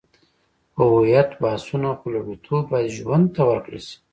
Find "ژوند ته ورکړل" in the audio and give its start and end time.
2.97-3.81